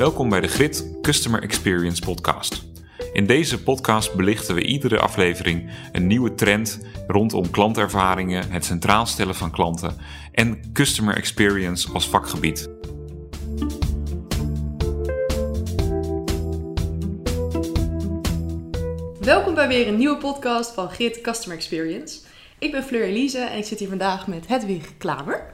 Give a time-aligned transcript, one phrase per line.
[0.00, 2.62] Welkom bij de Grit Customer Experience Podcast.
[3.12, 9.34] In deze podcast belichten we iedere aflevering een nieuwe trend rondom klantervaringen, het centraal stellen
[9.34, 9.96] van klanten
[10.32, 12.68] en customer experience als vakgebied.
[19.20, 22.20] Welkom bij weer een nieuwe podcast van Grit Customer Experience.
[22.58, 25.44] Ik ben Fleur Elise en ik zit hier vandaag met Hedwig Klaver.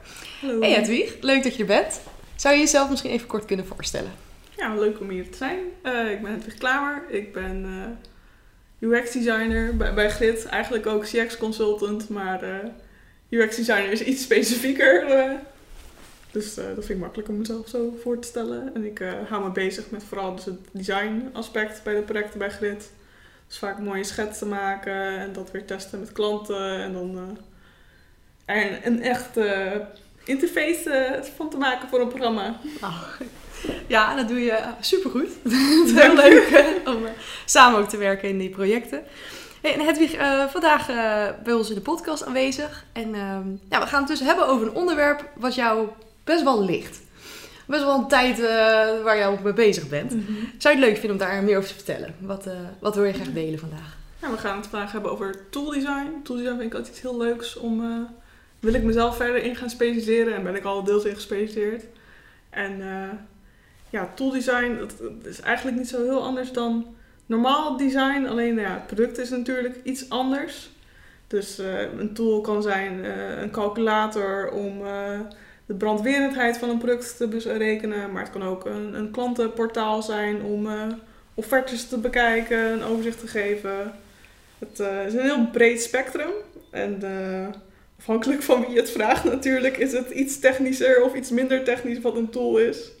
[0.41, 0.59] Hallo.
[0.59, 1.99] Hey Hedwig, leuk dat je er bent.
[2.35, 4.26] Zou je jezelf misschien even kort kunnen voorstellen?
[4.57, 5.59] Ja, leuk om hier te zijn.
[5.81, 7.03] Eh, ik ben Hedwig Klamer.
[7.07, 10.45] Ik ben eh, UX-designer bij, bij Grit.
[10.45, 12.69] Eigenlijk ook CX-consultant, maar eh,
[13.29, 15.05] UX-designer is iets specifieker.
[16.31, 18.71] dus dat vind ik makkelijk om mezelf zo voor te stellen.
[18.73, 22.91] En ik hou me bezig met vooral dus het design-aspect bij de projecten bij Grit.
[23.47, 26.81] Dus vaak mooie schetsen maken en dat weer testen met klanten.
[26.81, 27.37] En dan
[28.45, 29.37] er een, een echt
[30.23, 32.59] interface van te maken voor een programma.
[33.87, 35.29] Ja, dat doe je supergoed.
[35.43, 37.11] Het is heel leuk om eh,
[37.45, 39.03] samen ook te werken in die projecten.
[39.61, 42.85] Hey, en Hedwig, eh, vandaag eh, bij ons in de podcast aanwezig.
[42.93, 45.87] En ehm, ja, we gaan het dus hebben over een onderwerp wat jou
[46.23, 46.99] best wel ligt.
[47.65, 48.39] Best wel een tijd
[49.03, 50.11] waar jij ook mee bezig bent.
[50.57, 52.15] Zou je het leuk vinden om daar meer over te vertellen?
[52.19, 52.47] Wat,
[52.79, 53.97] wat wil je graag delen vandaag?
[54.21, 56.21] Ja, we gaan het vandaag hebben over tooldesign.
[56.23, 58.07] Tooldesign vind ik altijd iets heel leuks om...
[58.59, 61.83] wil ik mezelf verder in gaan specialiseren en ben ik al deels in gespecialiseerd.
[62.49, 62.81] En
[63.89, 68.25] ja, tooldesign dat, dat is eigenlijk niet zo heel anders dan normaal design.
[68.25, 70.69] Alleen ja, het product is natuurlijk iets anders.
[71.27, 75.19] Dus eh, een tool kan zijn eh, een calculator om eh,
[75.65, 78.11] de brandwerendheid van een product te berekenen.
[78.11, 80.67] Maar het kan ook een, een klantenportaal zijn om
[81.33, 83.93] offertes te bekijken, een overzicht te geven.
[84.59, 86.29] Het is een heel breed spectrum.
[86.71, 87.01] En
[87.99, 92.01] afhankelijk van wie je het vraagt natuurlijk, is het iets technischer of iets minder technisch
[92.01, 92.91] wat een tool is.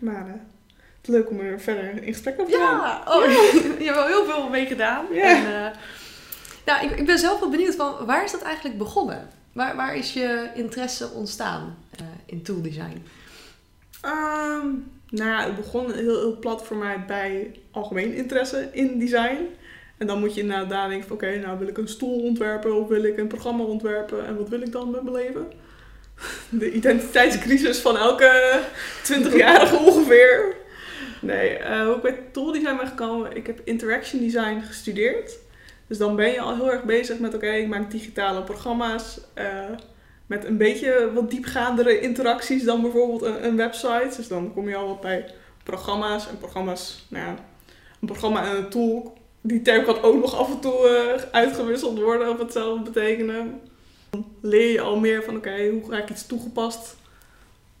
[0.00, 2.78] Maar het is leuk om er verder in gesprek over te gaan.
[2.78, 3.24] Ja, oh,
[3.78, 5.06] je hebt wel heel veel mee gedaan.
[5.12, 5.22] Ja.
[5.22, 5.78] En, eh,
[6.66, 9.28] nou, ik, ik ben zelf wel benieuwd van waar is dat eigenlijk begonnen?
[9.52, 13.02] Waar, waar is je interesse ontstaan eh, in tooldesign?
[14.00, 14.66] Ehm,
[15.08, 19.46] nou ja, het begon heel, heel plat voor mij bij algemeen interesse in design.
[19.98, 22.88] En dan moet je inderdaad nadenken van oké, nou wil ik een stoel ontwerpen of
[22.88, 25.52] wil ik een programma ontwerpen en wat wil ik dan met mijn leven?
[26.48, 28.60] De identiteitscrisis van elke
[29.02, 30.56] 20-jarige ongeveer.
[31.20, 35.38] Nee, eh, hoe ik bij tooldesign ben gekomen, ik heb interaction design gestudeerd.
[35.86, 39.20] Dus dan ben je al heel erg bezig met oké, ik maak digitale programma's.
[39.34, 39.46] eh,
[40.26, 44.12] met een beetje wat diepgaandere interacties dan bijvoorbeeld een, een website.
[44.16, 45.24] Dus dan kom je al wat bij
[45.62, 46.28] programma's.
[46.28, 47.34] En programma's, nou ja,
[48.00, 49.18] een programma en een tool.
[49.40, 53.60] Die term kan ook nog af en toe eh, uitgewisseld worden of hetzelfde betekenen.
[54.10, 56.96] Dan leer je al meer van oké, hoe ga ik iets toegepast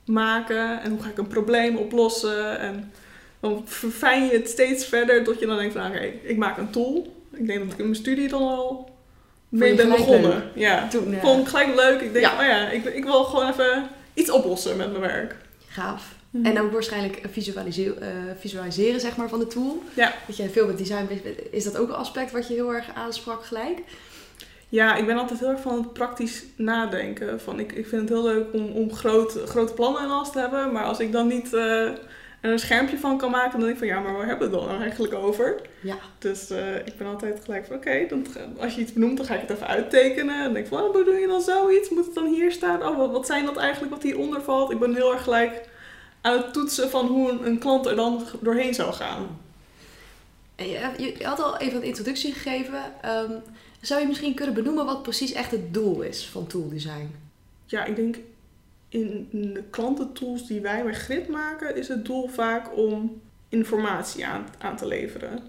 [0.04, 2.58] maken en hoe ga ik een probleem oplossen.
[2.58, 2.92] En
[3.40, 6.70] dan verfijn je het steeds verder tot je dan denkt van oké, ik maak een
[6.70, 7.14] tool.
[7.32, 8.90] Ik denk dat ik in mijn studie dan al
[9.48, 10.30] mee je ben begonnen.
[10.30, 10.42] leuk?
[10.54, 10.88] Ja.
[10.88, 12.00] Toen, eh, Vond ik gelijk leuk.
[12.00, 12.32] Ik denk, Ja.
[12.40, 15.36] oh ja, ik, ik wil gewoon even iets oplossen met mijn werk.
[15.68, 16.18] gaaf.
[16.42, 18.08] En ook waarschijnlijk visualise- eh,
[18.38, 19.82] visualiseren zeg maar, van de tool.
[19.94, 20.14] Ja.
[20.26, 21.38] Dat jij veel met design bezig bent.
[21.50, 23.78] Is dat ook een aspect wat je heel erg aansprak gelijk?
[24.72, 27.40] Ja, ik ben altijd heel erg van het praktisch nadenken.
[27.40, 30.38] Van, ik, ik vind het heel leuk om, om groot, grote plannen en alles te
[30.38, 30.72] hebben.
[30.72, 31.98] Maar als ik dan niet eh, er
[32.40, 34.66] een schermpje van kan maken, dan denk ik van ja, maar waar hebben we het
[34.68, 35.60] dan eigenlijk over?
[35.80, 35.94] Ja.
[36.18, 38.26] Dus eh, ik ben altijd gelijk van oké, dan
[38.58, 40.34] als je iets benoemt, dan ga ik het even uittekenen.
[40.36, 41.88] En dan denk ik van, oh, bedoel je dan zoiets?
[41.90, 42.86] Moet het dan hier staan?
[42.86, 44.70] Oh, wat, wat zijn dat eigenlijk wat hieronder valt?
[44.70, 45.68] Ik ben heel erg gelijk
[46.20, 49.38] aan het toetsen van hoe een, een klant er dan doorheen zou gaan.
[50.56, 52.82] En je, je- je had al even een introductie gegeven.
[53.02, 53.30] Ehm,
[53.80, 57.14] zou je misschien kunnen benoemen wat precies echt het doel is van tooldesign?
[57.66, 58.16] Ja, ik denk
[58.88, 64.46] in de klantentools die wij bij Grid maken, is het doel vaak om informatie aan,
[64.58, 65.42] aan te leveren.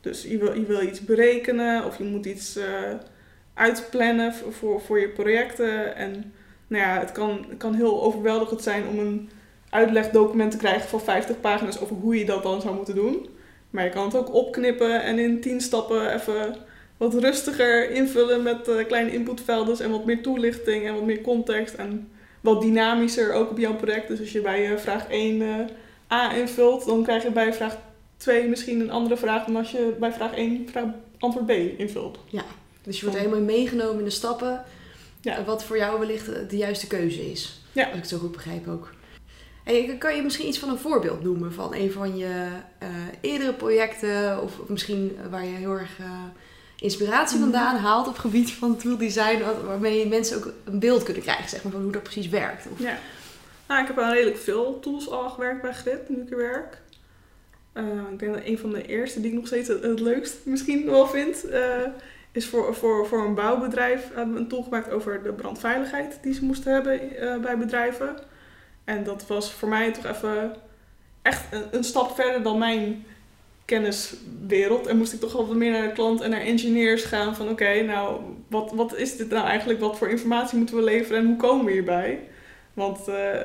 [0.00, 2.94] Dus je wil, je wil iets berekenen of je moet iets eh,
[3.54, 5.96] uitplannen voor, voor, voor je projecten.
[5.96, 6.32] En
[6.66, 9.30] nou ja, het kan, het kan heel overweldigend zijn om een
[9.70, 13.28] uitlegdocument te krijgen van 50 pagina's over hoe je dat dan zou moeten doen.
[13.70, 16.56] Maar je kan het ook opknippen en in 10 stappen even
[17.00, 21.74] wat rustiger invullen met eh, kleine inputvelden en wat meer toelichting en wat meer context
[21.74, 22.08] en
[22.40, 24.08] wat dynamischer ook op jouw project.
[24.08, 27.78] Dus als je bij eh, vraag 1 eh, A invult, dan krijg je bij vraag
[28.16, 30.84] 2 misschien een andere vraag dan als je bij vraag 1 vraag,
[31.18, 32.18] antwoord B invult.
[32.82, 34.64] Dus je wordt helemaal meegenomen in de stappen.
[35.20, 35.44] Ja.
[35.44, 37.62] Wat voor jou wellicht de juiste keuze is.
[37.72, 37.84] Ja.
[37.84, 38.90] Als ik het zo goed begrijp ook.
[39.64, 42.48] Hey, kan je misschien iets van een voorbeeld noemen van een van je
[43.20, 44.42] eerdere projecten?
[44.42, 45.98] Of misschien waar je heel erg
[46.80, 47.50] inspiratie Mhm.
[47.50, 49.42] vandaan haalt op het gebied van tool design.
[49.66, 52.66] Waarmee mensen ook een beeld kunnen krijgen zeg maar, van hoe dat precies werkt.
[52.72, 52.98] Of, Ja.
[53.68, 56.78] Nou, ik heb aan redelijk veel tools al gewerkt bij Grid, nu ik er werk.
[57.72, 60.36] Eh, ik denk dat een van de eerste die ik nog steeds het, het leukst
[60.42, 61.62] misschien wel vind, eh,
[62.32, 66.34] is voor, voor, voor een bouwbedrijf hebben we een tool gemaakt over de brandveiligheid die
[66.34, 68.16] ze moesten hebben eh, bij bedrijven.
[68.84, 70.54] En dat was voor mij toch even
[71.22, 73.04] echt een, een stap verder dan mijn
[73.70, 74.86] kenniswereld.
[74.86, 77.48] En moest ik toch wel wat meer naar de klant en naar engineers gaan van
[77.48, 79.80] oké, nou, wat, wat is dit nou eigenlijk?
[79.80, 82.18] Wat voor informatie moeten we leveren en hoe komen we hierbij?
[82.74, 83.40] Want eh,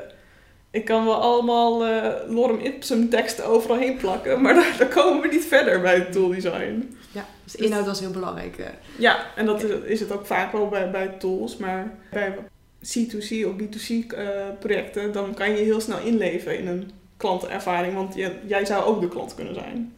[0.71, 5.21] ik kan wel allemaal eh, lorem ipsum teksten overal heen plakken, maar daar, daar komen
[5.21, 6.97] we niet verder bij het tool design.
[7.11, 8.57] Ja, dus de inhoud was heel belangrijk.
[8.57, 8.65] eh.
[8.97, 12.35] Ja, en dat is, is het ook vaak wel bij, bij tools, maar bij
[12.83, 14.25] C2C of B2C eh,
[14.59, 19.01] projecten, dan kan je heel snel inleven in een klantenervaring, want je, jij zou ook
[19.01, 19.94] de klant kunnen zijn.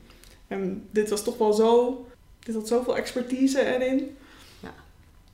[0.47, 2.05] En dit was toch wel zo,
[2.39, 4.17] dit had zoveel expertise erin,
[4.59, 4.73] Ja.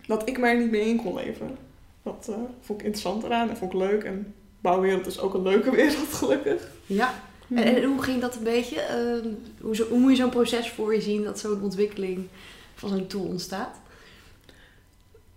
[0.07, 1.57] dat ik mij er niet mee in kon leven.
[2.03, 4.03] Dat eh, vond ik interessant eraan en vond ik leuk.
[4.03, 6.67] En bouwwereld is ook een leuke wereld, gelukkig.
[6.85, 7.13] Ja,
[7.49, 8.79] en, en hoe ging dat een beetje?
[8.79, 9.27] Ehm,
[9.61, 12.27] hoe, zo, hoe moet je zo'n proces voor je zien dat zo'n ontwikkeling
[12.75, 13.81] van zo'n tool ontstaat?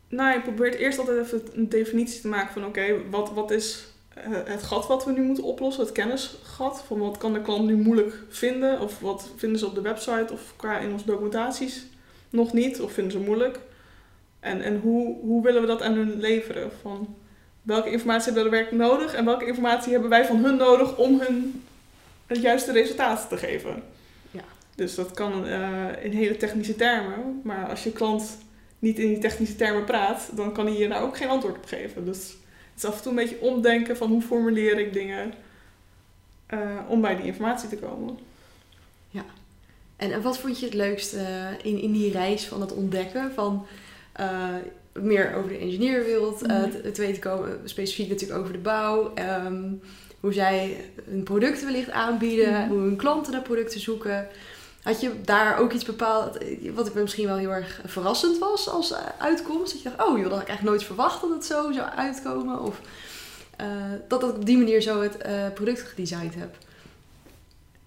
[0.08, 3.86] Nou, je probeert eerst altijd even een definitie te maken van oké, wat, wat is
[4.24, 6.82] het gat wat we nu moeten oplossen, het kennisgat.
[6.86, 10.32] Van wat kan de klant nu moeilijk vinden, of wat vinden ze op de website
[10.32, 11.86] of qua in onze documentaties
[12.30, 13.58] nog niet, of vinden ze moeilijk.
[14.40, 16.70] En, en hoe, hoe willen we dat aan hun leveren?
[16.82, 17.16] Van
[17.62, 21.20] welke informatie hebben we werk nodig en welke informatie hebben wij van hun nodig om
[21.20, 21.64] hun
[22.26, 23.82] het juiste resultaat te geven?
[24.30, 24.44] Ja.
[24.74, 28.38] Dus dat kan eh, in hele technische termen, maar als je klant
[28.78, 31.64] niet in die technische termen praat, dan kan hij je daar ook geen antwoord op
[31.64, 32.04] geven.
[32.04, 32.36] Dus
[32.76, 35.32] het is af en toe een beetje omdenken van hoe formuleer ik dingen
[36.46, 36.58] eh,
[36.88, 38.18] om bij die informatie te komen.
[39.96, 43.32] En, en wat vond je het leukst eh, in, in die reis van het ontdekken
[43.34, 43.66] van
[44.12, 44.48] eh,
[44.92, 46.70] meer over de engineerwereld eh, Mhm.
[46.70, 49.62] te, te weten komen, specifiek natuurlijk over de bouw, ehm,
[50.20, 50.76] hoe zij
[51.08, 52.68] hun producten wellicht aanbieden, Mhm.
[52.68, 54.26] hoe hun klanten naar producten zoeken.
[54.86, 56.38] Had je daar ook iets bepaald,
[56.74, 59.72] wat ik misschien wel heel erg verrassend was als eh, uitkomst?
[59.72, 61.88] Dat je dacht, oh joh, dat had ik eigenlijk nooit verwacht dat het zo zou
[61.88, 62.60] uitkomen.
[62.60, 62.80] Of
[63.56, 63.66] eh,
[64.08, 66.56] dat ik op die manier zo het eh, product gedesigned heb.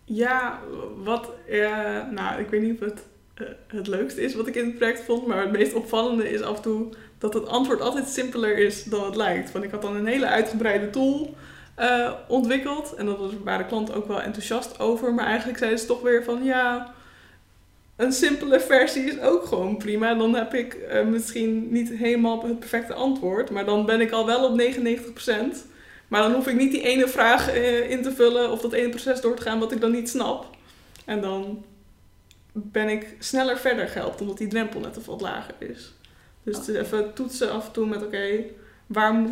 [0.03, 0.59] Ja,
[1.03, 1.29] wat,
[2.11, 3.03] nou, ik weet niet of het
[3.67, 6.55] het leukste is wat ik in het project vond, maar het meest opvallende is af
[6.55, 9.51] en toe dat het antwoord altijd simpeler is dan het lijkt.
[9.51, 11.35] Want ik had dan een hele uitgebreide tool
[11.79, 15.85] eh, ontwikkeld en dat was, waren klanten ook wel enthousiast over, maar eigenlijk zeiden ze
[15.85, 16.93] toch weer van ja,
[17.95, 20.13] een simpele versie is ook gewoon prima.
[20.13, 24.25] Dan heb ik eh, misschien niet helemaal het perfecte antwoord, maar dan ben ik al
[24.25, 25.65] wel op 99%.
[26.07, 28.89] Maar dan hoef ik niet die ene vraag eh, in te vullen of dat ene
[28.89, 30.45] proces door te gaan wat ik dan niet snap.
[31.05, 31.65] En dan
[32.51, 35.93] ben ik sneller verder gehelpt, omdat die drempel net wat lager is.
[36.43, 38.43] Dus is even toetsen af en toe met oké,
[38.89, 39.25] waar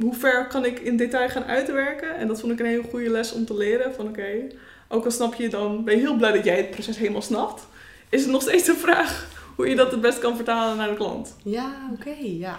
[0.00, 2.16] hoe ver kan ik in detail gaan uitwerken?
[2.16, 3.94] En dat vond ik een hele goede les om te leren.
[3.94, 4.46] Van oké,
[4.88, 7.66] ook al snap je dan, ben je heel blij dat jij het proces helemaal snapt.
[8.08, 10.96] Is het nog steeds een vraag hoe je dat het best kan vertalen naar de
[10.96, 11.36] klant?
[11.42, 12.58] Ja, oké, ja.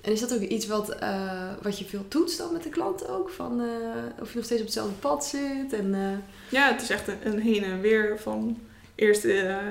[0.00, 3.08] En is dat ook iets wat, eh, wat je veel toetst dan met de klant
[3.08, 3.30] ook?
[3.30, 5.72] Van, eh, of je nog steeds op hetzelfde pad zit?
[5.72, 8.58] En, eh, Ja, het is echt een, een heen en weer van...
[8.94, 9.24] Eerst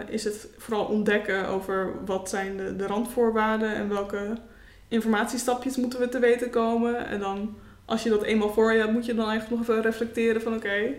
[0.09, 4.37] is het vooral ontdekken over wat zijn de, de randvoorwaarden en welke
[4.87, 7.07] informatiestapjes moeten we te weten komen.
[7.07, 7.55] En dan,
[7.85, 10.55] als je dat eenmaal voor je hebt, moet je dan eigenlijk nog even reflecteren van
[10.55, 10.93] oké,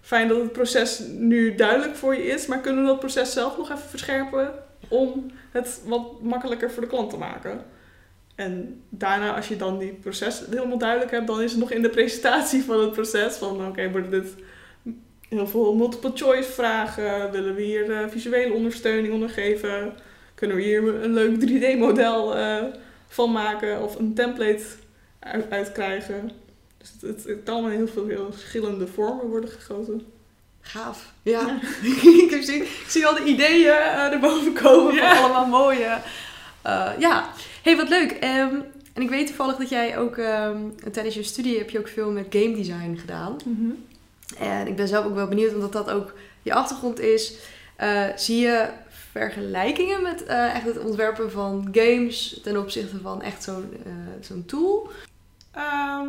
[0.00, 3.56] fijn dat het proces nu duidelijk voor je is, maar kunnen we dat proces zelf
[3.56, 4.52] nog even verscherpen
[4.88, 7.64] om het wat makkelijker voor de klant te maken?
[8.34, 11.82] En daarna, als je dan die proces helemaal duidelijk hebt, dan is het nog in
[11.82, 14.34] de presentatie van het proces van oké, worden dit
[15.28, 17.30] heel veel multiple choice vragen?
[17.30, 19.92] Willen we hier eh, visuele ondersteuning onder geven?
[20.34, 22.64] Kunnen we hier een leuk 3D-model eh,
[23.12, 24.62] van maken of een template
[25.18, 26.30] uit, uitkrijgen?
[26.78, 30.06] Dus het, het, het kan in heel veel heel verschillende vormen worden gegoten.
[30.60, 31.12] gaaf.
[31.22, 31.58] Ja,
[32.28, 35.14] ik, zie, ik zie al de ideeën eh, erboven komen Ja.
[35.14, 35.98] van allemaal mooie...
[36.62, 37.30] eh, ja,
[37.62, 38.10] hey, wat leuk.
[38.10, 38.54] Ehm,
[38.92, 40.56] en ik weet toevallig dat jij ook ehm,
[40.92, 43.36] tijdens je studie heb je ook veel met game design gedaan.
[44.38, 47.34] En ik ben zelf ook wel benieuwd, omdat dat ook je achtergrond is.
[47.76, 48.68] Eh, zie je
[49.12, 54.44] vergelijkingen met eh, echt het ontwerpen van games ten opzichte van echt zo'n eh, zo'n
[54.44, 54.90] tool?
[55.50, 56.08] Ehm,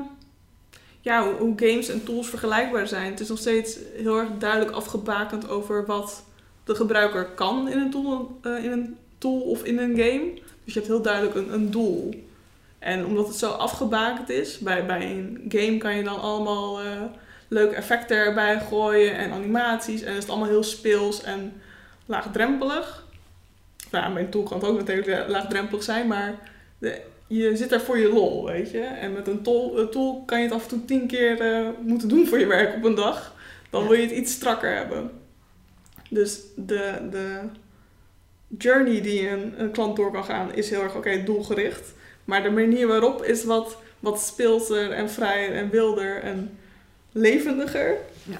[1.01, 3.11] ja, hoe, games en tools vergelijkbaar zijn.
[3.11, 6.23] Het is nog steeds heel erg duidelijk afgebakend over wat
[6.63, 10.31] de gebruiker kan in een tool, eh, in een tool of in een game.
[10.63, 12.23] Dus je hebt heel duidelijk een, een doel.
[12.79, 16.79] En omdat het zo afgebakend is, bij, bij een game kan je dan allemaal
[17.47, 20.01] leuke effecten erbij gooien en animaties.
[20.01, 21.53] En is het allemaal heel speels en
[22.05, 23.05] laagdrempelig.
[23.91, 26.35] Nou, ja, mijn tool kan het ook natuurlijk laagdrempelig zijn, maar
[26.77, 28.79] de je zit daar voor je lol, weet je.
[28.81, 32.27] En met een tool, kan je het af en toe tien keer eh, moeten doen
[32.27, 33.35] voor je werk op een dag.
[33.69, 33.87] Dan Ja.
[33.87, 35.11] wil je het iets strakker hebben.
[36.09, 37.39] Dus de, de
[38.57, 41.93] journey die een, een klant door kan gaan is heel erg oké doelgericht.
[42.25, 46.57] Maar de manier waarop is wat, wat speelser en vrijer en wilder en
[47.11, 47.97] levendiger.
[48.23, 48.39] Ja.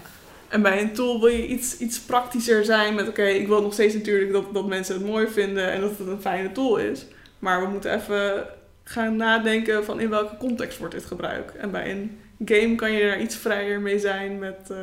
[0.54, 3.74] En bij een tool wil je iets, iets praktischer zijn met oké, ik wil nog
[3.74, 7.06] steeds natuurlijk dat, dat mensen het mooi vinden en dat het een fijne tool is.
[7.40, 8.46] Maar we moeten even
[8.84, 11.56] gaan nadenken van in welke context wordt dit gebruikt.
[11.56, 14.78] En bij een game kan je daar iets vrijer mee zijn met eh,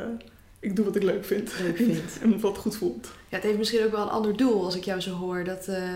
[0.59, 1.53] ik doe wat ik leuk vind.
[1.61, 2.19] Leuk vindt.
[2.23, 3.11] en wat goed voelt.
[3.29, 5.43] Ja, het heeft misschien ook wel een ander doel als ik jou zo hoor.
[5.43, 5.93] Dat eh,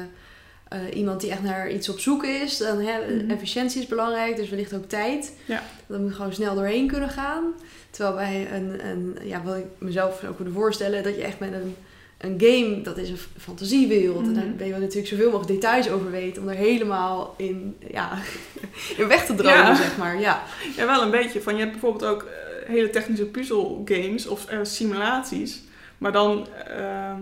[0.68, 3.30] eh, iemand die echt naar iets op zoek is, dan hè, Mhm.
[3.30, 5.34] efficiëntie is belangrijk, dus wellicht ook tijd.
[5.46, 5.64] Ja.
[5.88, 7.44] Dan moet je gewoon snel doorheen kunnen gaan.
[7.90, 11.54] Terwijl bij een, een ja, wat ik mezelf zou kunnen voorstellen, dat je echt met
[11.54, 11.76] een,
[12.18, 14.26] een game, dat is een fantasiewereld.
[14.28, 14.56] En daar Mhm.
[14.56, 18.18] ben je wel natuurlijk zoveel mogelijk details over weten om er helemaal in, ja,
[18.98, 19.76] in weg te dromen, Ja.
[19.76, 20.20] zeg maar.
[20.20, 20.44] Ja.
[20.78, 21.42] Ja, wel een beetje.
[21.42, 25.62] Van, je hebt bijvoorbeeld ook eh, hele technische puzzelgames of eh, simulaties.
[25.98, 27.20] Maar dan ehm,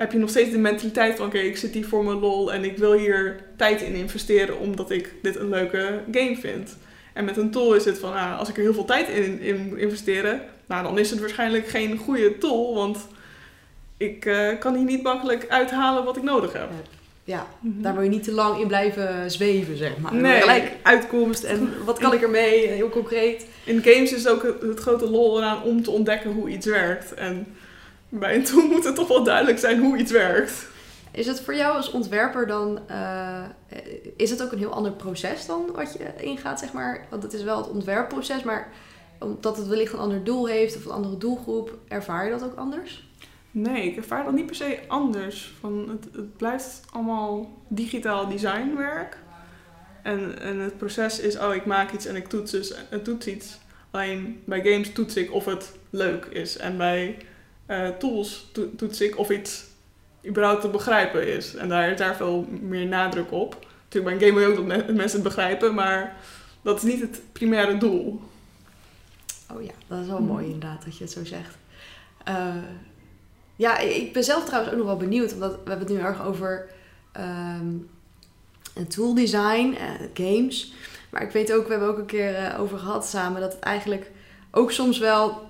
[0.00, 1.26] heb je nog steeds de mentaliteit van...
[1.26, 4.58] oké, ik zit hier voor mijn lol en ik wil hier tijd in investeren...
[4.58, 6.76] omdat ik dit een leuke game vind.
[7.12, 9.40] En met een tool is het van, ah, als ik er heel veel tijd in,
[9.40, 10.40] in investeren...
[10.66, 12.74] nou, dan is het waarschijnlijk geen goede tool...
[12.74, 13.06] want
[13.96, 16.70] ik eh, kan hier niet makkelijk uithalen wat ik nodig heb.
[17.24, 17.82] ja, Mhm.
[17.82, 20.14] daar wil je niet te lang in blijven zweven, zeg maar.
[20.14, 20.40] Nee.
[20.40, 23.46] Gelijk uitkomst en wat kan ik ermee, heel concreet.
[23.64, 27.14] In games is ook het, het grote lol eraan om te ontdekken hoe iets werkt.
[27.14, 27.46] En
[28.10, 30.68] bij een tool moet het toch wel duidelijk zijn hoe iets werkt.
[31.12, 33.44] Is het voor jou als ontwerper dan, eh,
[34.16, 37.06] is het ook een heel ander proces dan wat je ingaat, zeg maar?
[37.10, 38.72] Want het is wel het ontwerpproces, maar
[39.18, 42.56] omdat het wellicht een ander doel heeft of een andere doelgroep, ervaar je dat ook
[42.56, 43.08] anders?
[43.50, 45.54] Nee, ik ervaar dat niet per se anders.
[45.60, 49.18] Van het, het blijft allemaal digitaal designwerk.
[50.02, 53.26] En, en het proces is, oh ik maak iets en ik toets, dus, en toets
[53.26, 53.58] iets.
[53.90, 56.56] Alleen bij games toets ik of het leuk is.
[56.56, 57.16] En bij
[57.70, 59.64] eh, tools to- toets ik of iets
[60.26, 61.54] überhaupt te begrijpen is.
[61.54, 63.66] En daar is daar veel meer nadruk op.
[63.84, 66.16] Natuurlijk bij een game wil je ook dat me- mensen het begrijpen, maar
[66.62, 68.20] dat is niet het primaire doel.
[69.52, 71.56] Oh ja, dat is wel mooi inderdaad dat je het zo zegt.
[72.24, 72.54] Eh,
[73.56, 76.24] ja, ik ben zelf trouwens ook nog wel benieuwd, omdat we hebben het nu erg
[76.24, 76.68] over
[78.74, 80.72] een tool design, eh, games.
[81.10, 84.10] Maar ik weet ook, we hebben ook een keer over gehad samen, dat het eigenlijk
[84.50, 85.49] ook soms wel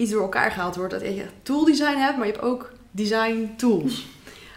[0.00, 0.92] iets door elkaar gehaald wordt.
[0.92, 4.06] Dat je tool design hebt, maar je hebt ook design tools.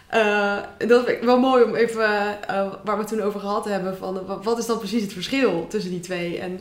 [0.08, 2.04] Eh, dat vind ik wel mooi om even,
[2.48, 5.66] eh, waar we toen over gehad hebben, van wa- wat is dan precies het verschil
[5.68, 6.38] tussen die twee?
[6.38, 6.60] En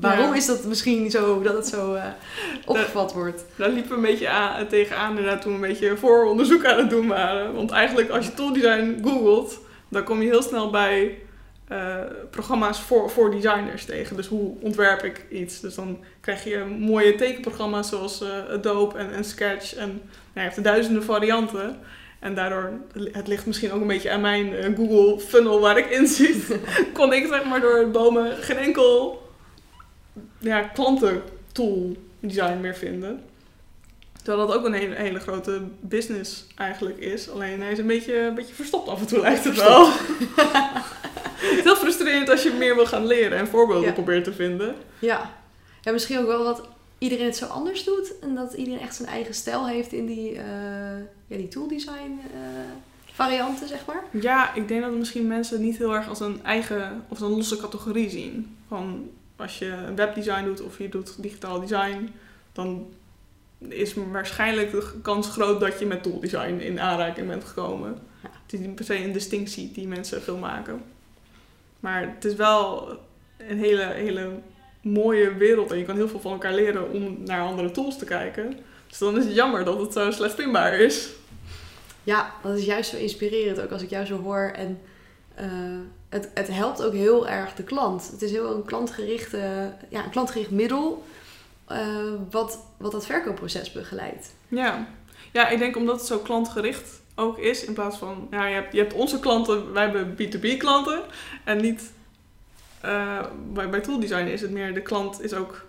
[0.00, 0.34] waarom Ja.
[0.34, 2.04] is dat misschien zo, dat het zo eh,
[2.66, 3.44] opgevat wordt?
[3.56, 6.90] Daar liepen we een beetje aan, tegenaan inderdaad toen we een beetje vooronderzoek aan het
[6.90, 7.54] doen waren.
[7.54, 11.18] Want eigenlijk als je tooldesign googelt, dan kom je heel snel bij
[11.68, 11.98] eh,
[12.30, 14.16] programma's voor, voor designers tegen.
[14.16, 15.60] Dus hoe ontwerp ik iets?
[15.60, 19.74] Dus dan krijg je mooie tekenprogramma's zoals eh, Adobe en, en Sketch.
[19.74, 20.00] En nou,
[20.32, 21.78] je hebt duizenden varianten.
[22.18, 22.72] En daardoor,
[23.12, 26.58] het ligt misschien ook een beetje aan mijn eh, Google funnel waar ik in zit,
[26.92, 29.22] kon ik zeg maar door het bomen geen enkel
[30.38, 33.22] ja, klantentool design meer vinden.
[34.22, 37.30] Terwijl dat ook een hele, hele grote business eigenlijk is.
[37.30, 39.88] Alleen hij is een beetje, een beetje verstopt af en toe lijkt het wel.
[41.50, 43.92] het is heel frustrerend als je meer wil gaan leren en voorbeelden Ja.
[43.92, 44.74] probeert te vinden.
[44.98, 45.30] Ja.
[45.82, 48.18] ja, misschien ook wel dat iedereen het zo anders doet.
[48.20, 50.44] En dat iedereen echt zijn eigen stijl heeft in die, eh,
[51.26, 52.40] ja, die tool design eh,
[53.12, 54.02] varianten, zeg maar.
[54.10, 57.30] Ja, ik denk dat misschien mensen het niet heel erg als een eigen of een
[57.30, 58.56] losse categorie zien.
[58.68, 62.08] Van als je een webdesign doet of je doet digitaal design,
[62.52, 62.86] dan
[63.68, 67.98] is waarschijnlijk de kans groot dat je met tooldesign in aanraking bent gekomen.
[68.22, 68.28] Ja.
[68.42, 70.82] Het is niet per se een distinctie die mensen veel maken.
[71.84, 72.88] Maar het is wel
[73.36, 74.30] een hele, hele
[74.80, 78.04] mooie wereld en je kan heel veel van elkaar leren om naar andere tools te
[78.04, 78.56] kijken.
[78.88, 81.10] Dus dan is het jammer dat het zo slecht vindbaar is.
[82.02, 84.52] Ja, dat is juist zo inspirerend, ook als ik jou zo hoor.
[84.56, 84.80] En
[85.34, 85.46] eh,
[86.08, 88.10] het, het helpt ook heel erg de klant.
[88.10, 91.04] Het is heel een klantgerichte, ja, een klantgericht middel
[91.66, 94.34] eh, wat, wat dat verkoopproces begeleidt.
[94.48, 94.86] Ja.
[95.32, 97.64] ja, ik denk omdat het zo klantgericht ook is.
[97.64, 101.00] In plaats van, ja, je hebt, je hebt onze klanten, wij hebben B2B klanten.
[101.44, 101.92] En niet,
[102.80, 105.66] eh, bij, bij tooldesign is het meer, de klant is ook,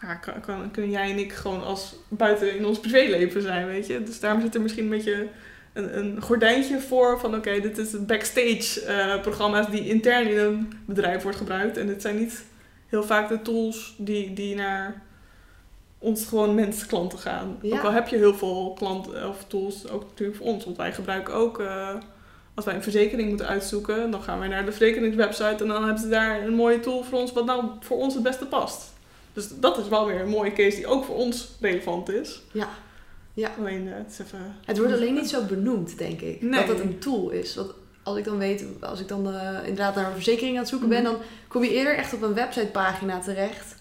[0.00, 4.02] ja, kan, kunnen jij en ik gewoon als buiten in ons privéleven zijn, weet je.
[4.02, 5.28] Dus daarom zit er misschien een beetje
[5.72, 10.38] een, een gordijntje voor van, oké, dit is het backstage eh, programma's die intern in
[10.38, 11.76] een bedrijf wordt gebruikt.
[11.76, 12.44] En dit zijn niet
[12.86, 15.06] heel vaak de tools die, die naar
[15.98, 17.58] ons gewoon mensklanten gaan.
[17.62, 17.76] Ja.
[17.78, 20.64] Ook al heb je heel veel klanten of tools, ook natuurlijk voor ons.
[20.64, 21.94] Want wij gebruiken ook, eh,
[22.54, 26.02] als wij een verzekering moeten uitzoeken, dan gaan wij naar de verzekeringswebsite en dan hebben
[26.02, 28.92] ze daar een mooie tool voor ons wat nou voor ons het beste past.
[29.32, 32.42] Dus dat is wel weer een mooie case die ook voor ons relevant is.
[32.52, 32.68] Ja.
[33.34, 33.50] Ja.
[33.58, 34.54] Alleen, eh, het is even...
[34.64, 36.42] Het wordt alleen niet zo benoemd, denk ik.
[36.42, 36.60] Nee.
[36.66, 37.54] Dat het een tool is.
[37.54, 37.70] Want
[38.02, 40.88] als ik dan weet, als ik dan eh, inderdaad naar een verzekering aan het zoeken
[40.88, 41.12] ben, Mhm.
[41.12, 43.74] dan kom je eerder echt op een websitepagina terecht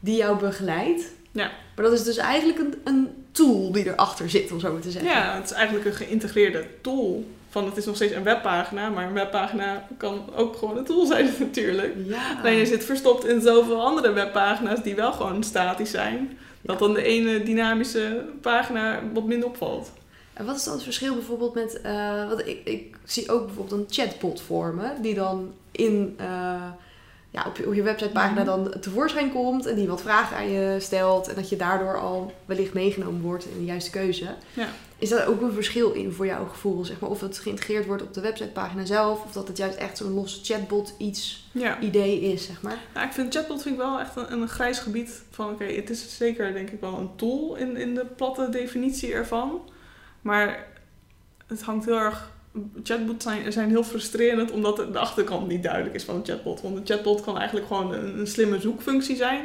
[0.00, 1.02] die jou begeleidt.
[1.38, 1.50] Ja.
[1.74, 4.90] Maar dat is dus eigenlijk een, een tool die erachter zit, om zo maar te
[4.90, 5.10] zeggen.
[5.10, 7.24] Ja, het is eigenlijk een geïntegreerde tool.
[7.50, 11.06] Van het is nog steeds een webpagina, maar een webpagina kan ook gewoon een tool
[11.06, 11.94] zijn natuurlijk.
[12.06, 12.38] Ja.
[12.38, 16.38] Alleen je zit verstopt in zoveel andere webpagina's die wel gewoon statisch zijn.
[16.60, 19.92] Dat dan de ene dynamische pagina wat minder opvalt.
[20.32, 21.80] En wat is dan het verschil bijvoorbeeld met...
[21.80, 26.70] eh wat ik, ik zie ook bijvoorbeeld een chatbot vormen die dan in, eh,
[27.30, 28.46] ja, op, je, op je websitepagina Mhm.
[28.70, 32.32] dan tevoorschijn komt en die wat vragen aan je stelt en dat je daardoor al
[32.44, 34.24] wellicht meegenomen wordt in de juiste keuze.
[34.54, 34.68] Ja.
[34.98, 36.84] Is daar ook een verschil in voor jouw gevoel?
[36.84, 39.96] Zeg maar, of het geïntegreerd wordt op de websitepagina zelf of dat het juist echt
[39.96, 41.80] zo'n losse chatbot iets Ja.
[41.80, 42.78] idee is, zeg maar?
[42.94, 45.22] Ja, ik vind chatbot vind ik wel echt een, een grijs gebied.
[45.30, 49.12] Van oké, het is zeker denk ik wel een tool in, in de platte definitie
[49.12, 49.60] ervan.
[50.22, 50.66] Maar
[51.46, 52.30] het hangt heel erg.
[52.82, 56.60] Chatbots zijn, zijn heel frustrerend omdat de achterkant niet duidelijk is van een chatbot.
[56.60, 59.44] Want een chatbot kan eigenlijk gewoon een, een slimme zoekfunctie zijn.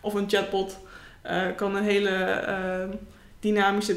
[0.00, 0.78] Of een chatbot
[1.22, 2.88] eh, kan een hele eh,
[3.40, 3.96] dynamische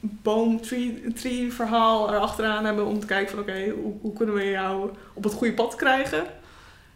[0.00, 4.50] boom tree, tree verhaal erachteraan hebben om te kijken van oké, hoe, hoe kunnen we
[4.50, 6.24] jou op het goede pad krijgen.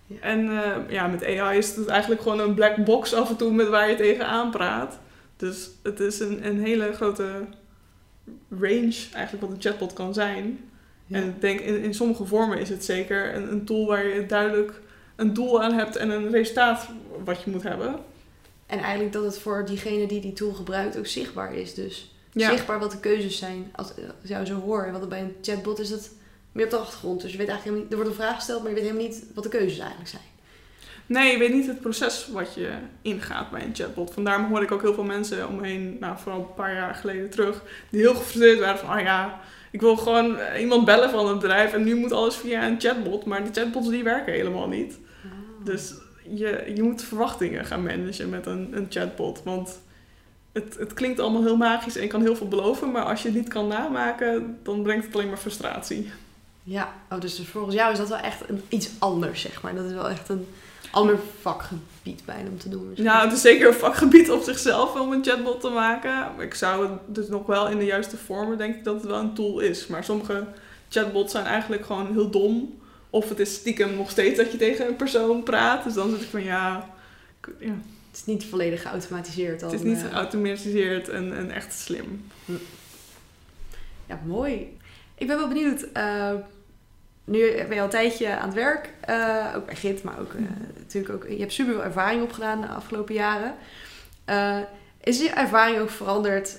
[0.06, 0.20] Ja.
[0.20, 3.52] En eh, ja, met AI is het eigenlijk gewoon een black box af en toe
[3.52, 4.98] met waar je tegenaan praat.
[5.36, 7.44] Dus het is een, een hele grote
[8.50, 10.58] range eigenlijk wat een chatbot kan zijn.
[11.10, 14.26] En ik denk in, in sommige vormen is het zeker een, een tool waar je
[14.26, 14.80] duidelijk
[15.16, 16.88] een doel aan hebt en een resultaat
[17.24, 17.94] wat je moet hebben.
[18.66, 21.74] En eigenlijk dat het voor diegene die die tool gebruikt ook zichtbaar is.
[21.74, 23.70] Dus Ja, zichtbaar wat de keuzes zijn.
[23.74, 24.92] Als, als je jou zo horen.
[24.92, 26.10] Want bij een chatbot is dat
[26.52, 27.20] meer op de achtergrond.
[27.20, 29.06] Dus je weet eigenlijk helemaal niet, er wordt een vraag gesteld, maar je weet helemaal
[29.06, 30.22] niet wat de keuzes eigenlijk zijn.
[31.06, 32.70] nee, je weet niet het proces wat je
[33.02, 34.12] ingaat bij een chatbot.
[34.12, 36.94] Vandaar hoorde ik ook heel veel mensen om me heen, nou vooral een paar jaar
[36.94, 39.40] geleden terug, die heel gefrustreerd waren van, ah ja,
[39.78, 43.24] ik wil gewoon iemand bellen van het bedrijf en nu moet alles via een chatbot.
[43.24, 44.98] Maar die chatbots die werken helemaal niet.
[45.64, 49.40] Dus je, je moet verwachtingen gaan managen met een, een chatbot.
[49.44, 49.80] Want
[50.52, 52.90] het, het klinkt allemaal heel magisch en je kan heel veel beloven.
[52.90, 56.10] Maar als je het niet kan namaken, dan brengt het alleen maar frustratie.
[56.62, 59.74] Ja, oh, dus, dus volgens jou is dat wel echt een, iets anders, zeg maar.
[59.74, 60.46] Dat is wel echt een
[60.90, 62.86] ander vakgebied bijna om te doen.
[62.86, 63.04] misschien.
[63.06, 66.26] Nou, het is zeker een vakgebied op zichzelf om een chatbot te maken.
[66.40, 69.18] Ik zou het dus nog wel in de juiste vormen, denk ik dat het wel
[69.20, 69.86] een tool is.
[69.86, 70.46] Maar sommige
[70.88, 72.78] chatbots zijn eigenlijk gewoon heel dom.
[73.10, 75.84] Of het is stiekem nog steeds dat je tegen een persoon praat.
[75.84, 76.90] Dus dan zit ik van ja,
[77.58, 77.68] ja
[78.10, 79.70] Het is niet volledig geautomatiseerd dan.
[79.70, 82.24] het is niet eh, geautomatiseerd en, en echt slim.
[84.06, 84.76] Ja, mooi.
[85.14, 85.80] Ik ben wel benieuwd.
[85.92, 86.32] eh,
[87.28, 88.90] nu ben je al een tijdje aan het werk.
[89.00, 90.40] eh, ook bij Git, maar ook eh,
[90.78, 91.30] natuurlijk ook...
[91.30, 93.54] Je hebt super veel ervaring opgedaan de afgelopen jaren.
[94.24, 94.58] Eh,
[95.00, 96.58] is je ervaring ook veranderd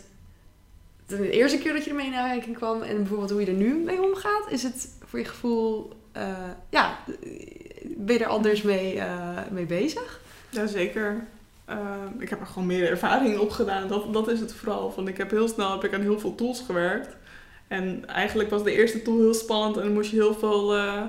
[1.08, 2.82] de eerste keer dat je ermee in aanraking kwam...
[2.82, 4.46] en bijvoorbeeld hoe je er nu mee omgaat?
[4.50, 5.98] Is het voor je gevoel...
[6.70, 6.98] ja,
[7.84, 9.02] ben je er anders mee,
[9.52, 10.22] mee bezig?
[10.50, 11.28] Jazeker.
[12.20, 13.88] Ik heb er gewoon meer ervaring op gedaan.
[13.88, 14.92] Dat, dat is het vooral.
[14.92, 17.18] Van, ik heb heel snel heb ik aan heel veel tools gewerkt.
[17.70, 21.02] En eigenlijk was de eerste tool heel spannend en dan moest je heel veel eh,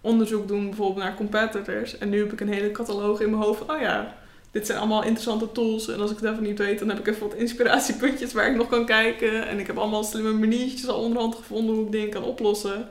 [0.00, 1.98] onderzoek doen, bijvoorbeeld naar competitors.
[1.98, 3.62] En nu heb ik een hele catalogus in mijn hoofd.
[3.62, 4.14] Oh ja,
[4.50, 5.88] dit zijn allemaal interessante tools.
[5.88, 8.56] En als ik het even niet weet, dan heb ik even wat inspiratiepuntjes waar ik
[8.56, 9.46] nog kan kijken.
[9.48, 12.88] En ik heb allemaal slimme maniertjes al onderhand gevonden hoe ik dingen kan oplossen.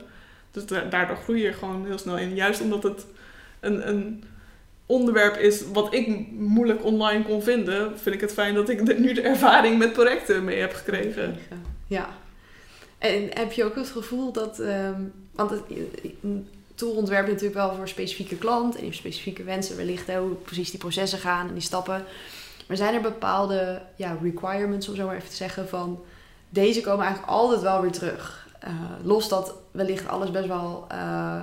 [0.50, 2.34] Dus da- daardoor groei je gewoon heel snel in.
[2.34, 3.06] Juist omdat het
[3.60, 4.24] een, een
[4.86, 9.12] onderwerp is wat ik moeilijk online kon vinden, vind ik het fijn dat ik nu
[9.12, 11.36] de ervaring met projecten mee heb gekregen.
[11.86, 12.08] Ja.
[13.00, 14.58] En heb je ook het gevoel dat...
[14.58, 15.60] ehm, want het,
[16.74, 18.76] tool ontwerpt natuurlijk wel voor een specifieke klant...
[18.76, 22.04] en die specifieke wensen wellicht hè, hoe precies die processen gaan en die stappen.
[22.68, 25.68] Maar zijn er bepaalde ja, requirements, om zo maar even te zeggen...
[25.68, 26.00] van
[26.48, 28.48] deze komen eigenlijk altijd wel weer terug.
[28.58, 28.70] Eh,
[29.02, 31.40] los dat wellicht alles best wel eh,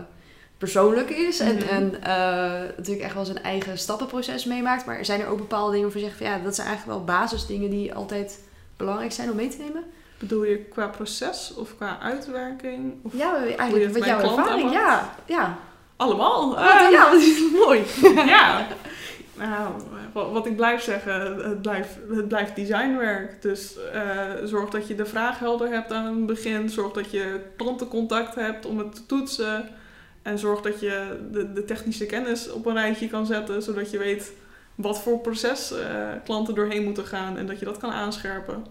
[0.58, 1.40] persoonlijk is...
[1.40, 1.68] en, Mhm.
[1.68, 4.86] en eh, natuurlijk echt wel zijn eigen stappenproces meemaakt...
[4.86, 6.20] maar zijn er ook bepaalde dingen waarvan je zegt...
[6.22, 8.40] Van, ja, dat zijn eigenlijk wel basisdingen die altijd
[8.78, 9.84] belangrijk zijn om mee te nemen?
[10.20, 12.94] Bedoel je qua proces of qua uitwerking?
[13.02, 14.72] Of Ja, eigenlijk bij jouw ervaring.
[14.72, 15.58] Ja, ja.
[15.96, 16.50] allemaal?
[16.50, 17.84] Wat, Ah, ja, wat is mooi.
[18.34, 18.68] ja.
[19.34, 19.74] Nou,
[20.14, 23.42] wat, wat ik blijf zeggen, het blijft, het blijft designwerk.
[23.42, 24.02] Dus eh,
[24.44, 26.70] zorg dat je de vraag helder hebt aan het begin.
[26.70, 29.70] Zorg dat je klantencontact hebt om het te toetsen.
[30.22, 33.98] En zorg dat je de, de technische kennis op een rijtje kan zetten, zodat je
[33.98, 34.32] weet
[34.76, 38.66] wat voor proces eh, klanten doorheen moeten gaan en dat je dat kan aanscherpen.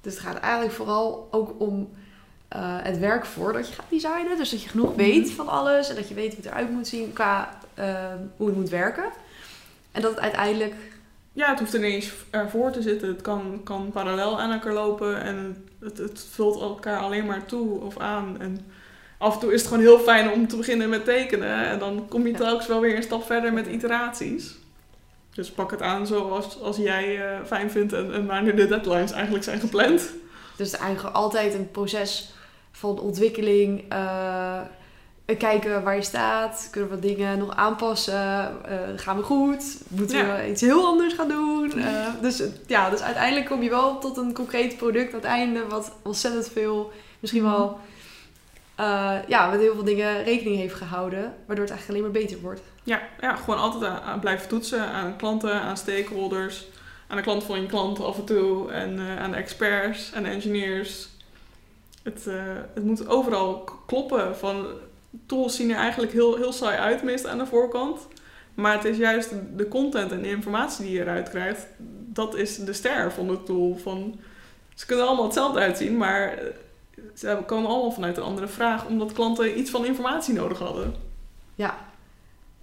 [0.00, 1.88] Dus het gaat eigenlijk vooral ook om
[2.48, 4.36] eh, het werk voordat je gaat designen.
[4.36, 6.86] Dus dat je genoeg weet van alles en dat je weet hoe het eruit moet
[6.86, 9.04] zien qua eh, hoe het moet werken.
[9.92, 10.74] En dat het uiteindelijk
[11.32, 13.08] Ja, het hoeft er niet eens ervoor te zitten.
[13.08, 17.80] Het kan, kan parallel aan elkaar lopen en het, het vult elkaar alleen maar toe
[17.80, 18.40] of aan.
[18.40, 18.58] En
[19.18, 21.66] af en toe is het gewoon heel fijn om te beginnen met tekenen.
[21.66, 24.56] En dan kom je telkens wel weer een stap verder met iteraties.
[25.36, 29.10] Dus pak het aan zoals als jij eh, fijn vindt en, en wanneer de deadlines
[29.12, 29.98] eigenlijk zijn gepland.
[30.56, 32.34] Dus het is eigenlijk altijd een proces
[32.72, 33.84] van ontwikkeling.
[33.88, 34.60] eh,
[35.38, 36.68] kijken waar je staat.
[36.70, 38.14] Kunnen we wat dingen nog aanpassen?
[38.64, 39.78] eh, gaan we goed?
[39.88, 40.36] Moeten Ja.
[40.36, 41.78] we iets heel anders gaan doen?
[41.78, 45.66] Eh, dus ja, dus uiteindelijk kom je wel tot een concreet product aan het einde.
[45.68, 47.78] Wat ontzettend veel, misschien wel,
[48.74, 51.20] eh, ja, met heel veel dingen rekening heeft gehouden.
[51.46, 52.60] Waardoor het eigenlijk alleen maar beter wordt.
[52.86, 56.66] Ja, ja gewoon altijd blijven toetsen aan klanten, aan stakeholders,
[57.06, 60.26] aan de klant van je klant af en toe en eh, aan de experts en
[60.26, 61.08] engineers.
[62.02, 62.34] Het, eh,
[62.74, 64.36] het moet overal kloppen.
[64.36, 64.66] Van,
[65.26, 68.06] tools zien er eigenlijk heel, heel saai uit, meestal aan de voorkant.
[68.54, 71.66] Maar het is juist de content en de informatie die je eruit krijgt,
[72.06, 73.78] dat is de ster van de tool.
[73.82, 74.20] Van,
[74.74, 76.44] ze kunnen allemaal hetzelfde uitzien, maar eh,
[77.14, 80.94] ze komen allemaal vanuit een andere vraag, omdat klanten iets van informatie nodig hadden.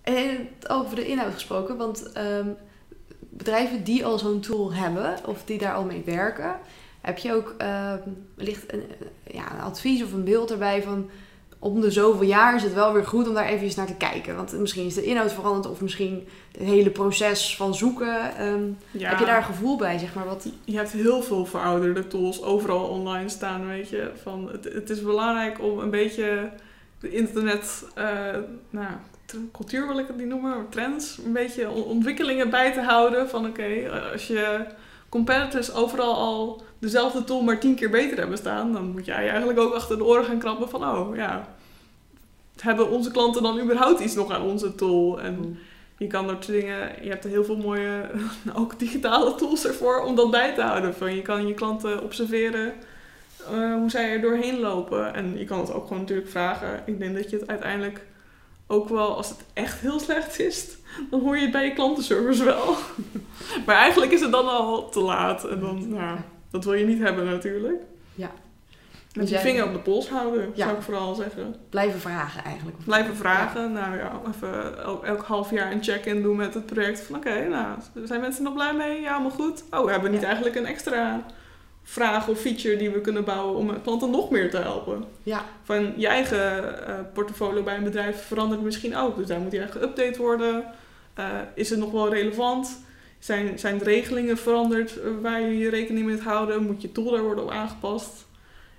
[0.04, 2.48] En over de inhoud gesproken, want ehm,
[3.20, 6.56] bedrijven die al zo'n tool hebben of die daar al mee werken,
[7.02, 8.00] heb je ook ehm,
[8.36, 11.10] wellicht een, eh, ja, een advies of een beeld erbij van
[11.60, 14.36] om de zoveel jaar is het wel weer goed om daar even naar te kijken.
[14.36, 18.36] Want misschien is de inhoud veranderd of misschien het hele proces van zoeken.
[18.38, 19.10] ehm, Ja.
[19.10, 20.26] Heb je daar een gevoel bij, zeg maar?
[20.26, 24.12] Wat, Je hebt heel veel verouderde tools overal online staan, weet je.
[24.22, 26.50] Van het, het is belangrijk om een beetje
[27.00, 28.06] de internet, eh,
[28.70, 28.92] nou,
[29.52, 33.30] cultuur wil ik het niet noemen, maar trends, een beetje on- ontwikkelingen bij te houden.
[33.30, 34.66] Van oké, eh, als je
[35.10, 39.60] competitors overal al dezelfde tool maar tien keer beter hebben staan, dan moet jij eigenlijk
[39.60, 41.48] ook achter de oren gaan krabben van oh ja,
[42.60, 45.22] hebben onze klanten dan überhaupt iets nog aan onze tool?
[45.22, 45.60] En
[45.98, 48.10] je kan dat soort dingen, je hebt er heel veel mooie,
[48.60, 50.96] ook digitale tools ervoor om dat bij te houden.
[50.96, 52.74] Van je kan je klanten observeren
[53.52, 55.14] eh, hoe zij er doorheen lopen.
[55.14, 56.84] En je kan het ook gewoon natuurlijk vragen.
[56.86, 58.06] Ik denk dat je het uiteindelijk
[58.74, 60.68] ook wel, als het echt heel slecht is,
[61.10, 62.76] dan hoor je het bij je klantenservice wel.
[63.66, 65.46] maar eigenlijk is het dan al te laat.
[65.48, 66.18] En dan, ja,
[66.52, 67.82] dat wil je niet hebben natuurlijk.
[68.16, 68.32] Ja.
[69.14, 70.66] Met Dus je vinger op de pols houden, Ja.
[70.66, 71.56] zou ik vooral zeggen.
[71.70, 72.78] blijven vragen eigenlijk.
[72.86, 73.72] Blijven vragen.
[73.72, 77.02] Nou ja, even elk, elk half jaar een check-in doen met het project.
[77.02, 77.68] Van oké, nou,
[78.04, 79.02] zijn mensen nog blij mee?
[79.02, 79.64] Ja, allemaal goed.
[79.72, 80.26] Oh, we hebben niet Ja.
[80.26, 81.26] eigenlijk een extra
[81.84, 85.04] vraag of feature die we kunnen bouwen om klanten nog meer te helpen.
[85.24, 89.18] Ja, Van je eigen eh, portfolio bij een bedrijf verandert misschien ook.
[89.18, 90.64] Dus daar moet die echt geüpdate worden.
[91.14, 92.82] Eh, is het nog wel relevant?
[93.20, 96.64] Zijn, zijn de regelingen veranderd eh, waar je je rekening mee moet houden?
[96.66, 98.26] Moet je tool daar worden op aangepast?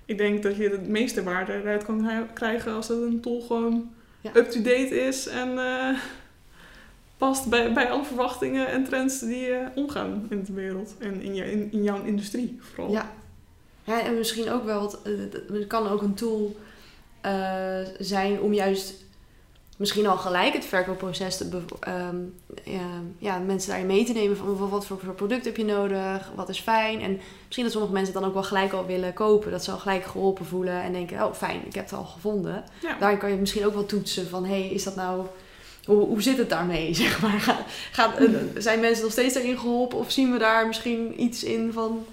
[0.05, 3.93] Ik denk dat je het meeste waarde eruit kan krijgen als het een tool gewoon
[4.21, 4.31] Ja.
[4.33, 5.57] up-to-date is en
[7.17, 11.35] past bij, bij alle verwachtingen en trends die eh, omgaan in de wereld en in,
[11.35, 12.91] je, in, in jouw industrie vooral.
[12.93, 13.11] Ja.
[13.83, 15.11] ja, en misschien ook wel, het, eh,
[15.53, 16.55] het kan ook een tool
[17.21, 19.03] eh, zijn om juist
[19.77, 22.15] misschien al gelijk het verkoopproces te ehm,
[22.63, 26.31] ja, ja, mensen daarin mee te nemen van wat- wat voor, product heb je nodig,
[26.35, 27.01] wat is fijn.
[27.01, 29.71] En misschien dat sommige mensen het dan ook wel gelijk al willen kopen, dat ze
[29.71, 32.63] al gelijk geholpen voelen en denken, oh fijn, ik heb het al gevonden.
[32.81, 32.97] Ja.
[32.99, 35.25] Daarin kan je misschien ook wel toetsen van, hé, hey, is dat nou...
[35.85, 37.65] Hoe, hoe zit het daarmee, zeg maar?
[37.91, 39.97] Gaat, eh, zijn mensen nog steeds daarin geholpen?
[39.97, 42.05] Of zien we daar misschien iets in van...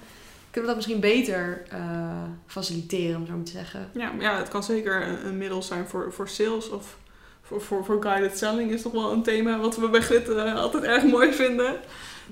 [0.50, 3.90] Kunnen we dat misschien beter eh, faciliteren, om zo maar te zeggen?
[3.92, 6.96] Ja, ja, het kan zeker een, middel zijn voor, voor sales of
[7.42, 10.54] voor, voor, voor guided selling is toch wel een thema wat we bij Glit eh,
[10.54, 11.80] altijd erg mooi vinden.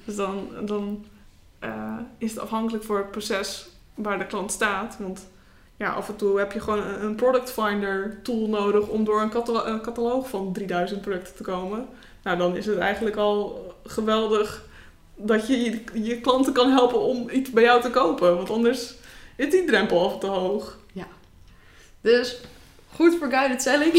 [0.04, 1.04] Dus dan, dan
[2.18, 4.96] is het afhankelijk voor het proces waar de klant staat.
[4.98, 5.26] Want
[5.80, 9.30] ja, af en toe heb je gewoon een, product finder tool nodig om door een,
[9.30, 11.88] catalo- een cataloog van 3000 producten te komen.
[12.22, 14.64] Nou, dan is het eigenlijk al geweldig
[15.16, 18.36] dat je je, je klanten kan helpen om iets bij jou te kopen.
[18.36, 18.94] Want anders
[19.36, 20.78] is die drempel al te hoog.
[22.00, 22.40] Dus
[23.00, 23.92] goed voor guided selling,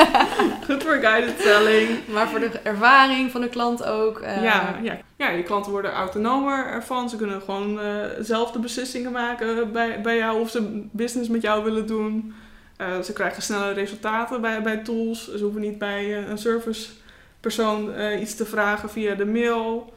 [0.66, 1.88] Goed voor guided selling.
[2.08, 4.20] maar voor de ervaring van de klant ook.
[4.20, 4.98] eh, ja, ja.
[5.16, 7.08] ja, je klanten worden autonomer ervan.
[7.08, 7.86] Ze kunnen gewoon eh,
[8.20, 12.34] zelf de beslissingen maken bij, bij jou of ze business met jou willen doen.
[12.76, 15.34] Eh, ze krijgen snelle resultaten bij, bij tools.
[15.34, 19.92] Ze hoeven niet bij een servicepersoon iets te vragen via de mail.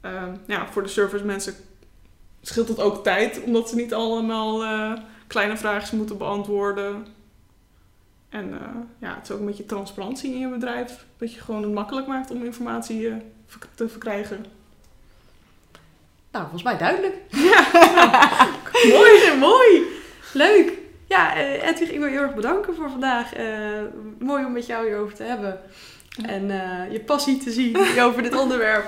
[0.00, 1.54] Eh, ja, voor de service mensen
[2.42, 4.64] scheelt het ook tijd, omdat ze niet allemaal
[5.26, 7.18] kleine vragen moeten beantwoorden.
[8.30, 11.04] En eh, ja, het is ook een beetje transparantie in je bedrijf.
[11.18, 13.14] Dat je gewoon het makkelijk maakt om informatie eh,
[13.74, 14.44] te verkrijgen.
[16.30, 17.16] Nou, volgens mij duidelijk.
[18.98, 19.82] mooi, mooi!
[20.32, 20.72] Leuk!
[21.06, 23.32] Ja, eh, Edwig, ik wil je heel erg bedanken voor vandaag.
[24.18, 25.60] Mooi om met jou hierover te hebben.
[26.22, 26.46] En
[26.92, 28.86] je passie te zien over dit onderwerp.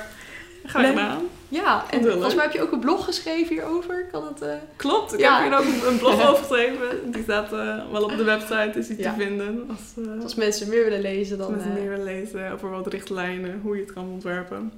[0.65, 1.29] Graag gedaan.
[1.53, 4.07] Ja, en volgens mij heb je ook een blog geschreven hierover.
[4.13, 4.41] Kan het...
[4.43, 5.41] eh, Klopt, ik Ja.
[5.43, 7.13] heb hier ook een blog over geschreven.
[7.13, 9.13] Die staat eh, wel op de website, is die Ja.
[9.15, 9.67] te vinden.
[9.71, 11.57] Als, eh, Als mensen meer willen lezen, als dan...
[11.57, 14.73] mensen eh, meer willen lezen over wat richtlijnen, hoe je het kan ontwerpen.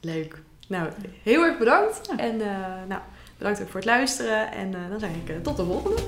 [0.00, 0.42] Leuk.
[0.68, 0.88] Nou,
[1.22, 2.00] heel erg bedankt.
[2.10, 2.18] Ja.
[2.18, 2.36] En
[2.88, 3.00] nou,
[3.38, 4.52] bedankt ook voor het luisteren.
[4.52, 6.02] En dan zeg ik tot de volgende.